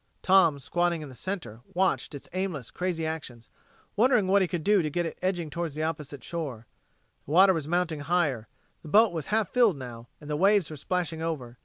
Tom, 0.23 0.57
squatting 0.57 1.03
in 1.03 1.09
the 1.09 1.13
center, 1.13 1.61
watched 1.75 2.15
its 2.15 2.27
aimless, 2.33 2.71
crazy 2.71 3.05
actions, 3.05 3.49
wondering 3.95 4.25
what 4.25 4.41
he 4.41 4.47
could 4.47 4.63
do 4.63 4.81
to 4.81 4.89
get 4.89 5.05
it 5.05 5.15
edging 5.21 5.51
towards 5.51 5.75
the 5.75 5.83
opposite 5.83 6.23
shore. 6.23 6.65
The 7.27 7.31
water 7.33 7.53
was 7.53 7.67
mounting 7.67 7.99
higher; 7.99 8.47
the 8.81 8.87
boat 8.87 9.13
was 9.13 9.27
half 9.27 9.49
filled 9.49 9.77
now, 9.77 10.07
and 10.19 10.27
the 10.27 10.35
waves 10.35 10.71
were 10.71 10.75
splashing 10.75 11.21
over. 11.21 11.59